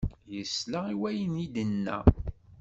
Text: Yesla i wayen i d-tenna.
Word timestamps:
Yesla 0.35 0.79
i 0.93 0.95
wayen 0.99 1.33
i 1.45 1.47
d-tenna. 1.53 1.99